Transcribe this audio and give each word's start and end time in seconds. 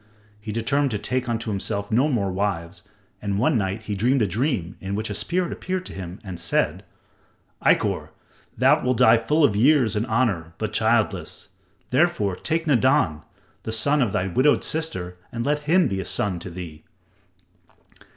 He 0.39 0.51
determined 0.51 0.89
to 0.89 0.97
take 0.97 1.29
unto 1.29 1.51
himself 1.51 1.91
no 1.91 2.09
more 2.09 2.31
wives, 2.31 2.81
and 3.21 3.37
one 3.37 3.55
night 3.55 3.83
he 3.83 3.93
dreamed 3.93 4.23
a 4.23 4.25
dream 4.27 4.75
in 4.81 4.95
which 4.95 5.11
a 5.11 5.13
spirit 5.13 5.51
appeared 5.53 5.85
to 5.85 5.93
him 5.93 6.17
and 6.23 6.39
said: 6.39 6.83
"Ikkor, 7.63 8.09
thou 8.57 8.83
wilt 8.83 8.97
die 8.97 9.17
full 9.17 9.43
of 9.43 9.55
years 9.55 9.95
and 9.95 10.07
honor, 10.07 10.55
but 10.57 10.73
childless. 10.73 11.49
Therefore, 11.91 12.35
take 12.35 12.65
Nadan, 12.65 13.21
the 13.61 13.71
son 13.71 14.01
of 14.01 14.11
thy 14.11 14.25
widowed 14.25 14.63
sister 14.63 15.17
and 15.31 15.45
let 15.45 15.59
him 15.69 15.87
be 15.87 16.01
a 16.01 16.05
son 16.05 16.39
to 16.39 16.49
thee." 16.49 16.83